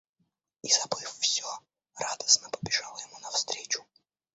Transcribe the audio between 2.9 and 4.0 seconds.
ему навстречу.